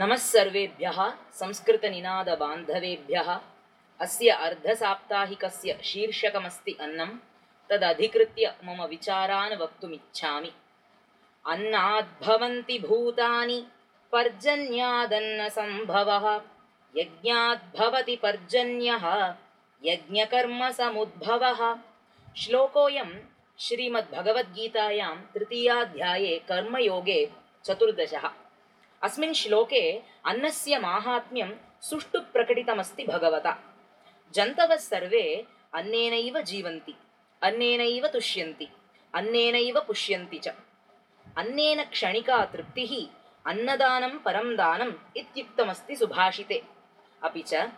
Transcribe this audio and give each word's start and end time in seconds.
नमः 0.00 0.16
सर्वेभ्यः 0.16 1.12
संस्कृतनिनादबान्धवेभ्यः। 1.32 3.40
अस्य 4.00 4.28
अर्धसाप्ताहिकस्य 4.28 5.78
शीर्षकमस्ति 5.84 6.76
अन्नं 6.80 7.18
तदधिकृत्य 7.70 8.54
मम 8.64 8.84
विचारान् 8.84 9.60
वक्तुमिच्छामि। 9.60 10.52
अन्नाद्भवन्ति 11.46 12.78
भूतानि 12.78 13.66
पर्जन्यादन्नसम्भवः। 14.12 16.40
यज्ञाद्भवति 16.96 18.16
पर्जन्यः 18.16 19.34
यज्ञकर्मसमुद्भवः। 19.84 21.78
श्लोकोऽयं 22.36 23.20
श्रीमद्भगवद्गीतायां 23.58 25.16
तृतीयाध्याये 25.16 26.42
कर्मयोगे 26.48 27.32
चतुर्दशः 27.64 28.30
अस्मिन् 29.02 29.34
श्लोके 29.34 29.82
अन्नस्य 30.26 30.78
माहात्म्यं 30.78 31.50
सुष्ठु 31.82 32.18
प्रकटितमस्ति 32.20 33.04
भगवता। 33.04 33.52
जन्तवः 34.34 34.76
सर्वे 34.76 35.22
अन्नेनैव 35.74 36.40
जीवन्ति 36.40 36.94
अन्नेनैव 37.42 38.06
तुष्यन्ति 38.06 38.68
अन्नेनैव 39.14 39.80
पुष्यन्ति 39.80 40.38
च। 40.38 40.48
अन्नेन 41.38 41.82
क्षणिका 41.84 42.44
तृप्तिः 42.44 42.92
अन्नदानं 43.46 44.18
परं 44.18 44.56
दानम् 44.56 44.92
इत्युक्तमस्ति 45.16 45.96
सुभाषिते। 45.96 46.62
अपि 47.22 47.42
च 47.42 47.70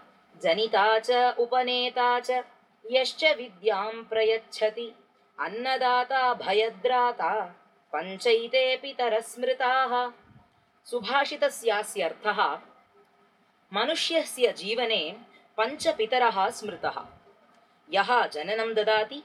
जनिता 0.43 0.99
च 0.99 1.11
उपनेता 1.39 2.21
च 2.21 2.43
यश्च 2.91 3.25
विद्यां 3.25 3.93
प्रयच्छति। 4.05 4.93
अन्नदाता 5.39 6.35
भयद्राता 6.35 7.31
पञ्चैते 7.93 8.77
पितरः 8.77 9.21
स्मृताः 9.21 10.22
सुभाषितस्यास्यर्थः 10.85 12.59
मनुष्यस्य 13.73 14.53
जीवने 14.53 15.17
पञ्चपितरः 15.59 16.51
स्मृतः। 16.51 17.05
यः 17.93 18.27
जननं 18.27 18.75
ददाति 18.75 19.23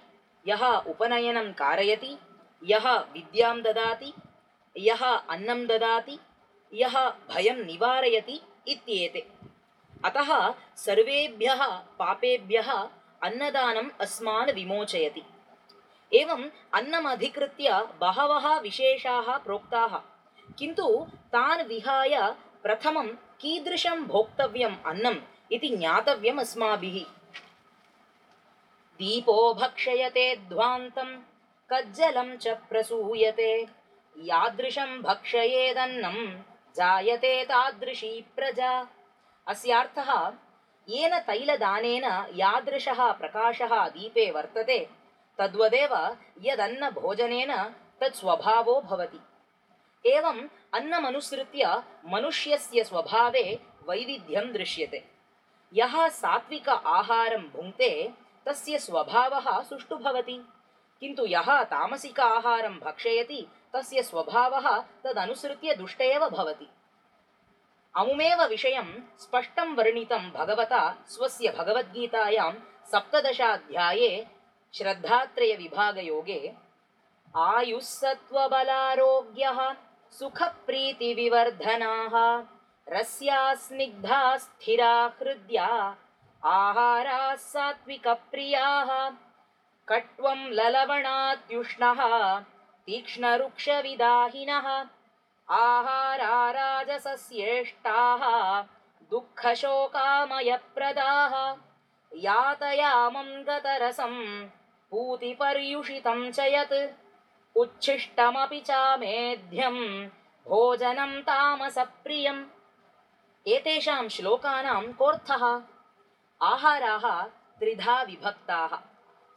यः 0.48 0.64
उपनयनं 0.68 1.54
कारयति 1.54 2.18
यः 2.64 2.88
विद्यां 2.98 3.62
ददाति 3.62 4.14
यः 4.78 5.04
अन्नं 5.06 5.68
ददाति 5.68 6.20
यः 6.74 7.10
भयं 7.10 7.66
निवारयति 7.66 8.42
इत्येते। 8.68 9.28
अतः 10.06 10.54
सर्वेभ्यः 10.76 11.68
पापेभ्यः 12.00 12.72
अन्नदानम् 13.24 13.90
अस्मान् 14.02 14.52
विमोचयति। 14.52 15.24
एवम् 16.14 16.50
अन्नमधिकृत्य 16.74 17.88
बहवः 18.02 18.60
विशेषाः 18.60 19.38
प्रोक्ताः 19.38 20.17
किन्तु 20.60 21.08
तान् 21.34 21.68
विहाय 21.68 22.18
प्रथमं 22.64 23.08
कीदृशं 23.42 24.04
भोक्तव्यम् 24.04 24.84
अन्नम् 24.86 25.20
इति 25.52 25.68
ज्ञातव्यम् 25.68 26.40
अस्माभिः। 26.40 27.04
दीपो 29.00 29.54
भक्षयते 29.54 30.36
ध्वान्तं 30.36 31.10
कज्जलं 31.72 32.38
च 32.38 32.48
प्रसूयते। 32.48 33.52
यादृशं 34.18 35.02
भक्षयेदन्नं 35.02 36.18
जायते 36.76 37.44
तादृशी 37.46 38.26
प्रजा। 38.36 38.88
अस्यार्थः 39.48 40.12
येन 40.90 41.20
तैलदानेन 41.20 42.04
यादृशः 42.36 43.12
प्रकाशः 43.12 43.88
दीपे 43.90 44.32
वर्तते 44.32 44.80
तद्वदेव 45.40 46.18
यदन्नभोजनेन 46.42 47.52
तत्स्वभावो 48.02 48.82
भवति 48.82 49.20
एवम् 50.08 50.48
अन्नमनुसृत्य 50.74 51.84
मनुष्यस्य 52.06 52.84
स्वभावे 52.84 53.60
वैविध्यं 53.90 54.54
दृश्यते। 54.54 55.04
यः 55.74 56.08
सात्विक 56.08 56.70
आहारं 56.70 57.44
भुङ्क्ते 57.56 58.14
तस्य 58.46 58.80
स्वभावः 58.80 59.62
सुष्ठु 59.62 59.96
भवति 59.96 60.46
किन्तु 61.02 61.26
यः 61.26 61.64
तामसिक 61.64 62.20
आहारं 62.20 62.80
भक्षयति 62.80 63.48
तस्य 63.74 64.04
स्वभावः 64.04 64.84
तदनुसृत्य 65.04 65.76
दुष्ट 65.76 66.02
एव 66.02 66.30
भवति। 66.30 66.68
अमुमेव 67.96 68.44
विषयं 68.44 68.86
स्पष्टं 69.20 69.76
वर्णितं 69.76 70.32
भगवता 70.32 71.06
स्वस्य 71.10 71.54
भगवद्गीतायां 71.58 72.52
सप्तदशाध्याये 72.92 74.28
श्रद्धात्रयविभागयोगे 74.74 76.54
आयुस्सत्त्वबलारोग्यः 77.36 79.76
सुखप्रीतिविवर्धनाः 80.20 82.16
रस्या 82.88 83.40
स्निग्धा 83.64 84.20
स्थिरा 84.44 84.92
हृद्या 85.22 85.68
आहाराः 86.44 87.36
सात्विकप्रियाः 87.52 88.90
कट्वं 89.88 90.40
ललवणात्युष्णः 90.60 92.02
तीक्ष्णरुक्षविदाहिनः 92.88 94.68
आहारा 95.50 96.36
राजसस्येष्टाः 96.60 98.24
दुःखशोकामयप्रदाः 99.12 100.06
यातयामं 102.12 103.30
गतरसं 103.50 104.16
पूतिपर्युषितं 104.92 106.20
च 106.32 106.38
यत् 106.54 106.74
उच्छिष्टमपि 107.58 108.60
तामसप्रियम्। 111.22 112.46
एतेषां 113.48 114.10
श्लोकानां 114.10 114.94
कोऽर्थः? 114.94 115.62
आहाराः 116.42 117.26
त्रिधा 117.60 118.02
विभक्ताः। 118.02 118.80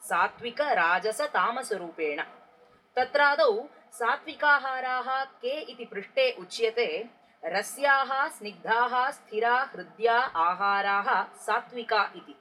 सात्विकराजसतामसरूपेण 0.02 2.22
तत्रादौ 2.96 3.68
सात्विकाहाराः 3.92 5.24
के 5.24 5.60
इति 5.60 5.84
पृष्टे 5.84 6.36
उच्यते 6.38 7.08
रस्याः 7.44 8.28
स्निग्धाः 8.28 9.10
स्थिरा 9.10 9.70
हृद्या 9.74 10.18
आहाराः 10.18 11.36
सात्विका 11.36 12.12
इति। 12.16 12.34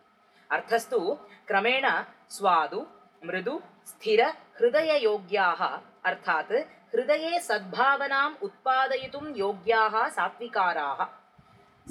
अर्थस्तु 0.51 1.17
क्रमेण 1.47 2.03
स्वादु 2.29 2.87
मृदु 3.25 3.61
स्थिर 3.87 4.25
हृदययोग्याः, 4.25 5.79
अर्थात् 6.05 6.51
हृदये 6.95 7.39
सद्भावनाम् 7.39 8.43
उत्पादयितुं 8.43 9.37
योग्याः 9.37 10.09
सात्विकाराः। 10.09 11.07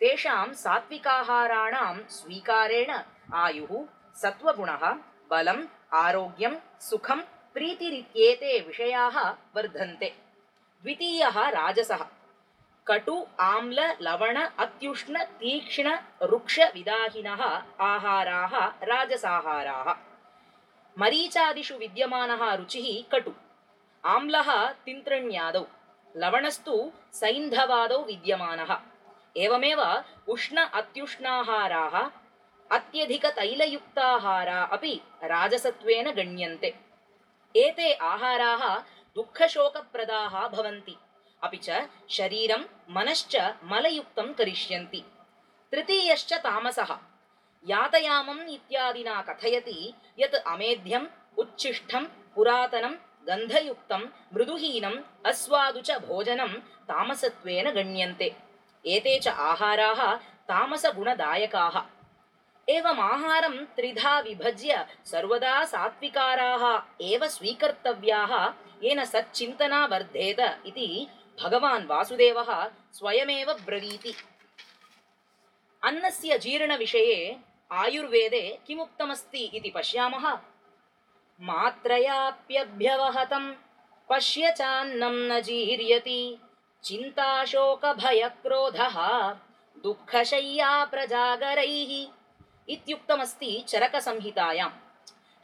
तेषां 0.00 0.54
सात्विकाहाराणां 0.54 2.08
स्वीकारेण 2.08 2.98
आयुः, 3.34 3.86
सत्त्वगुणः, 4.14 4.96
बलम्, 5.30 5.94
आरोग्यं, 5.94 6.56
सुखं 6.80 7.20
प्रीतिरित्येते 7.54 8.60
विषयाः 8.60 9.30
वर्धन्ते। 9.30 10.14
द्वितीयः 10.82 11.48
राजसः। 11.48 12.06
कटु 12.88 13.26
आम्ल 13.40 13.80
लवण 14.00 14.36
अत्युष्ण 14.58 15.22
तीक्ष्ण 15.22 15.96
रुक्षविदाहिनः 16.22 17.42
आहाराः 17.80 18.54
राजसाहाराः। 18.82 19.88
मरीचादिषु 20.98 21.74
विद्यमानः 21.74 22.54
रुचिः 22.54 22.88
कटु। 23.12 23.32
आम्लः 24.04 24.50
तिन्त्रण्यादौ 24.72 25.64
लवणस्तु 26.16 26.92
सैन्धवादौ 27.12 27.98
विद्यमानः। 27.98 28.72
एवमेव 29.36 29.82
उष्ण 30.28 30.64
अत्युष्णाहाराः 30.74 31.98
अत्यधिकतैलयुक्ताहारा 32.70 34.62
अपि 34.62 34.94
राजसत्वेन 35.24 36.10
गण्यन्ते। 36.10 36.74
एते 37.54 37.92
आहाराः 37.92 38.64
दुःखशोकप्रदाः 39.14 40.48
भवन्ति 40.48 40.96
अपि 41.42 41.56
च 41.56 41.88
शरीरं 42.10 42.64
मनश्च 42.90 43.36
मलयुक्तं 43.64 44.32
करिष्यन्ति। 44.32 45.04
तृतीयश्च 45.72 46.34
तामसः। 46.34 46.98
यातयामम् 47.68 48.48
इत्यादिना 48.48 49.22
कथयति 49.22 49.92
यत् 50.18 50.34
अमेध्यम् 50.34 51.06
उच्छिष्टं 51.38 52.04
पुरातनं 52.04 52.94
गन्धयुक्तं 53.28 54.00
मृदुहीनम् 54.34 55.26
अस्वादु 55.26 55.80
च 55.80 55.90
भोजनं 55.90 56.48
तामसत्वेन 56.88 57.70
गण्यन्ते। 57.70 58.36
एते 58.86 59.18
च 59.18 59.28
आहाराः 59.28 60.14
तामसगुणदायकाः। 60.48 61.82
एवमाहारं 62.68 63.64
त्रिधा 63.64 64.20
विभज्य 64.20 64.86
सर्वदा 65.04 65.64
सात्विकाराः 65.64 66.82
एव 67.00 67.26
स्वीकर्तव्याः 67.26 68.52
येन 68.82 69.04
सच्चिन्तना 69.04 69.86
वर्धेत 69.86 70.40
इति 70.66 71.08
भगवान् 71.42 71.86
वासुदेवः 71.86 72.70
स्वयमेव 72.92 73.52
ब्रवीति। 73.52 74.14
अन्नस्य 75.84 76.38
जीर्णविषये 76.38 77.36
आयुर्वेदे 77.72 78.58
किमुक्तमस्ति 78.66 79.50
इति 79.54 79.70
पश्यामः। 79.70 80.38
मात्रयाप्यभ्यवहतं 81.40 83.54
पश्य 84.10 84.50
चान्नं 84.50 85.12
न 85.12 85.40
जीर्यति। 85.40 86.38
चिन्ताशोकभयक्रोधः 86.84 88.94
दुःखशय्या 89.82 90.84
प्रजागरैः 90.84 92.06
इत्युक्तमस्ति 92.68 93.64
चरकसंहितायाम्। 93.68 94.72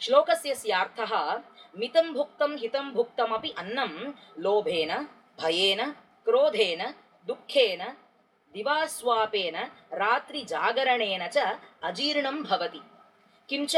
श्लोकस्य 0.00 0.54
स्यार्थः 0.54 1.42
मितं 1.78 2.12
भुक्तं 2.12 2.58
हितं 2.58 2.90
भुक्तमपि 2.90 3.54
अन्नं 3.58 4.12
लोभेन 4.42 5.08
भयेन 5.40 5.94
क्रोधेन 6.24 6.94
दुःखेन 7.26 7.94
दिवास्वापेन 8.54 9.56
रात्रिजागरणेन 9.92 11.28
च 11.28 11.58
अजीर्णं 11.82 12.42
भवति। 12.42 12.80
किञ्च 13.48 13.76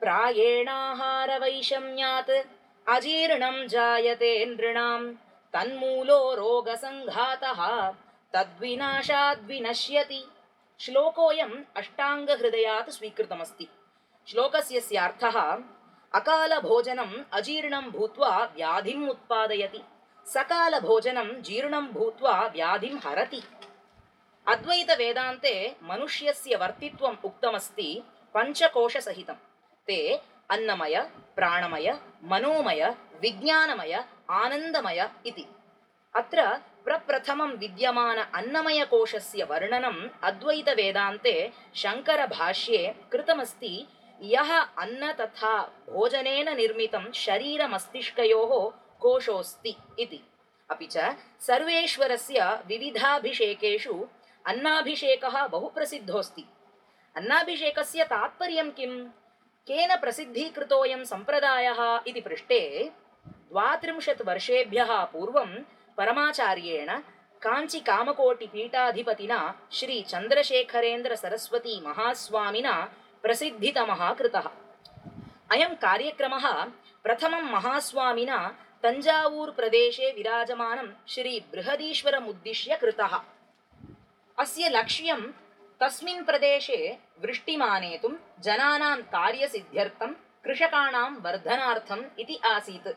प्रायेणाहारवैषम्यात् 0.00 2.30
अजीर्णं 2.88 3.66
जायते 3.66 4.46
नृणां 4.46 5.14
तन्मूलो 5.54 6.34
रोगसङ्घातः 6.34 7.92
तद्विनाशाद्विनश्यति। 8.34 10.24
श्लोकोऽयम् 10.80 11.64
अष्टाङ्गहृदयात् 11.76 12.90
स्वीकृतमस्ति। 12.90 13.68
श्लोकस्य 14.28 15.08
अकालभोजनम् 16.14 17.24
अजीर्णं 17.32 17.90
भूत्वा 17.90 18.52
व्याधिम् 18.56 19.10
उत्पादयति 19.10 19.80
सकालभोजनं 20.34 21.28
जीर्णं 21.42 21.86
भूत्वा 21.86 22.40
व्याधिं 22.46 22.96
हरति। 23.04 23.42
अद्वैतवेदान्ते 24.46 25.76
मनुष्यस्य 25.82 26.56
वर्तित्वम् 26.56 27.24
उक्तमस्ति 27.24 28.02
पञ्चकोशसहितं 28.34 29.38
ते 29.86 29.98
अन्नमय 30.50 31.00
प्राणमय 31.36 31.88
मनोमय 32.24 32.82
विज्ञानमय 33.22 33.94
आनन्दमय 34.30 35.10
इति। 35.26 35.46
अत्र 36.14 36.42
प्रप्रथमं 36.84 37.52
विद्यमान 37.52 38.18
अन्नमयकोशस्य 38.34 39.44
वर्णनम् 39.44 40.08
अद्वैतवेदान्ते 40.22 41.34
शङ्करभाष्ये 41.74 42.94
कृतमस्ति। 43.12 43.86
यः 44.22 44.50
अन्न 44.82 45.12
तथा 45.12 45.56
भोजनेन 45.88 46.56
निर्मितं 46.56 47.12
शरीरमस्तिष्कयोः 47.14 48.54
कोशोऽस्ति 49.00 49.76
इति। 49.98 50.20
अपि 50.70 50.86
च 50.86 51.16
सर्वेश्वरस्य 51.40 52.62
विविधाभिषेकेषु 52.66 54.06
अन्नाभिषेकः 54.46 55.46
बहु 55.46 55.68
प्रसिद्धोऽस्ति 55.68 56.44
अन्नाभिषेकस्य 57.16 58.04
तात्पर्यं 58.04 58.70
किम्? 58.70 59.08
केन 59.68 59.96
प्रसिद्धीकृतोऽयं 59.96 61.04
सम्प्रदायः 61.04 62.00
इति 62.06 62.20
पृष्टे 62.20 62.90
द्वात्रिंशत् 63.50 64.26
वर्षेभ्यः 64.26 65.04
पूर्वं 65.12 65.54
परमाचार्येण 65.98 66.90
काञ्चिकामकोटिपीठाधिपतिना 67.44 69.54
श्रीचन्द्रशेखरेन्द्रसरस्वती 69.72 71.74
महास्वामिना 71.86 72.74
प्रसिद्धितमः 73.22 74.12
कृतः। 74.12 74.48
अयं 75.52 75.72
कार्यक्रमः 75.84 76.44
प्रथमं 77.04 77.44
महास्वामिना 77.52 78.38
तञ्जावूर् 78.82 79.50
प्रदेशे 79.50 80.12
विराजमानं 80.12 80.88
श्रीबृहदीश्वरमुद्दिश्य 81.08 82.76
कृतः। 82.76 83.20
अस्य 84.38 84.68
लक्ष्यं 84.68 85.20
तस्मिन् 85.80 86.24
प्रदेशे 86.24 86.98
वृष्टिमानेतुं 87.22 88.16
जनानां 88.40 89.02
कार्यसिद्ध्यर्थं 89.02 90.12
कृषकाणां 90.44 91.14
वर्धनार्थम् 91.14 92.04
इति 92.18 92.40
आसीत्। 92.46 92.88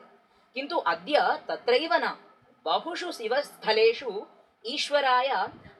किन्तु 0.54 0.78
अद्य 0.78 1.40
तत्रैव 1.48 1.90
न। 1.94 2.18
बहुषु 2.66 3.12
शिवस्थलेषु 3.12 4.26
ईश्वराय 4.66 5.28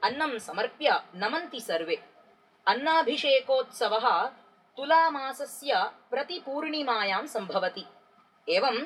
अन्नं 0.04 0.38
समर्प्य 0.38 1.00
नमन्ति 1.14 1.60
सर्वे। 1.60 2.02
अन्नाभिषेकोत्सवः 2.66 4.26
तुलामासस्य 4.76 5.72
प्रतिपूर्णिमायां 6.10 7.26
सम्भवति। 7.26 7.84
एवम् 8.48 8.84